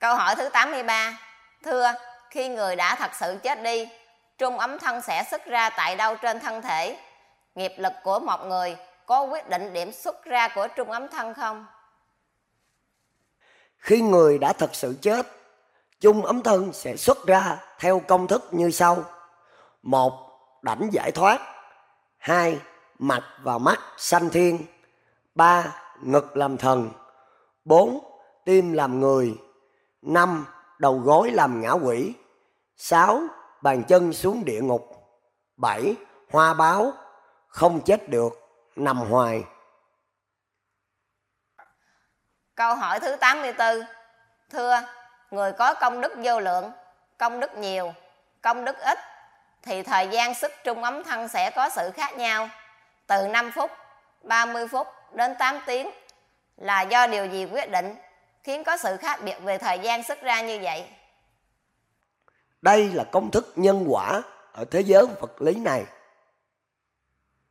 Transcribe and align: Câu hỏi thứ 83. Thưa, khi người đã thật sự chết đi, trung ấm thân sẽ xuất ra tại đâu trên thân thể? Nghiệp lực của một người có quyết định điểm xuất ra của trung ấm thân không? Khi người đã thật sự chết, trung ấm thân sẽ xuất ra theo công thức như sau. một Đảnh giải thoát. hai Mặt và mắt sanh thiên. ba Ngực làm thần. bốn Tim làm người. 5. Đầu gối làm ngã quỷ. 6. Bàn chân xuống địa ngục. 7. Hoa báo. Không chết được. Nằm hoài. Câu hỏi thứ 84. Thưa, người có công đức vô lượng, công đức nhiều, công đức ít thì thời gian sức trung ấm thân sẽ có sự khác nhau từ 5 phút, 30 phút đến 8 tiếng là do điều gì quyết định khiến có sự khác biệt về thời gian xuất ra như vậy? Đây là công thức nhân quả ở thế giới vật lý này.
Câu 0.00 0.14
hỏi 0.14 0.34
thứ 0.36 0.48
83. 0.48 1.18
Thưa, 1.64 1.92
khi 2.30 2.48
người 2.48 2.76
đã 2.76 2.94
thật 2.94 3.10
sự 3.14 3.38
chết 3.42 3.62
đi, 3.62 3.88
trung 4.38 4.58
ấm 4.58 4.78
thân 4.78 5.00
sẽ 5.02 5.24
xuất 5.30 5.44
ra 5.44 5.70
tại 5.70 5.96
đâu 5.96 6.16
trên 6.16 6.40
thân 6.40 6.62
thể? 6.62 6.98
Nghiệp 7.54 7.72
lực 7.76 7.92
của 8.04 8.18
một 8.18 8.46
người 8.46 8.76
có 9.06 9.22
quyết 9.22 9.48
định 9.48 9.72
điểm 9.72 9.92
xuất 9.92 10.24
ra 10.24 10.48
của 10.54 10.68
trung 10.76 10.90
ấm 10.90 11.08
thân 11.08 11.34
không? 11.34 11.66
Khi 13.76 14.00
người 14.00 14.38
đã 14.38 14.52
thật 14.52 14.70
sự 14.72 14.96
chết, 15.02 15.26
trung 16.00 16.24
ấm 16.24 16.42
thân 16.42 16.72
sẽ 16.72 16.96
xuất 16.96 17.26
ra 17.26 17.56
theo 17.78 18.02
công 18.08 18.26
thức 18.26 18.48
như 18.50 18.70
sau. 18.70 19.04
một 19.82 20.12
Đảnh 20.62 20.88
giải 20.92 21.12
thoát. 21.12 21.40
hai 22.18 22.58
Mặt 22.98 23.22
và 23.42 23.58
mắt 23.58 23.78
sanh 23.96 24.30
thiên. 24.30 24.66
ba 25.34 25.64
Ngực 26.02 26.36
làm 26.36 26.56
thần. 26.56 26.90
bốn 27.64 28.00
Tim 28.44 28.72
làm 28.72 29.00
người. 29.00 29.36
5. 30.02 30.46
Đầu 30.78 30.98
gối 30.98 31.30
làm 31.30 31.60
ngã 31.60 31.70
quỷ. 31.70 32.14
6. 32.76 33.22
Bàn 33.62 33.84
chân 33.84 34.12
xuống 34.12 34.44
địa 34.44 34.60
ngục. 34.60 34.88
7. 35.56 35.94
Hoa 36.30 36.54
báo. 36.54 36.92
Không 37.48 37.80
chết 37.84 38.08
được. 38.08 38.32
Nằm 38.76 38.96
hoài. 38.96 39.44
Câu 42.54 42.74
hỏi 42.74 43.00
thứ 43.00 43.16
84. 43.16 43.86
Thưa, 44.50 44.82
người 45.30 45.52
có 45.52 45.74
công 45.74 46.00
đức 46.00 46.12
vô 46.24 46.40
lượng, 46.40 46.72
công 47.18 47.40
đức 47.40 47.56
nhiều, 47.56 47.92
công 48.40 48.64
đức 48.64 48.78
ít 48.78 48.98
thì 49.62 49.82
thời 49.82 50.08
gian 50.08 50.34
sức 50.34 50.52
trung 50.64 50.82
ấm 50.82 51.04
thân 51.04 51.28
sẽ 51.28 51.50
có 51.50 51.68
sự 51.68 51.90
khác 51.94 52.16
nhau 52.16 52.48
từ 53.06 53.26
5 53.28 53.52
phút, 53.52 53.70
30 54.22 54.68
phút 54.68 54.86
đến 55.12 55.34
8 55.38 55.58
tiếng 55.66 55.90
là 56.56 56.82
do 56.82 57.06
điều 57.06 57.26
gì 57.26 57.44
quyết 57.52 57.70
định 57.70 57.94
khiến 58.42 58.64
có 58.64 58.76
sự 58.76 58.96
khác 58.96 59.20
biệt 59.24 59.36
về 59.42 59.58
thời 59.58 59.78
gian 59.78 60.02
xuất 60.02 60.22
ra 60.22 60.42
như 60.42 60.58
vậy? 60.62 60.84
Đây 62.62 62.88
là 62.88 63.04
công 63.04 63.30
thức 63.30 63.52
nhân 63.56 63.84
quả 63.88 64.22
ở 64.52 64.64
thế 64.64 64.80
giới 64.80 65.06
vật 65.20 65.42
lý 65.42 65.54
này. 65.54 65.84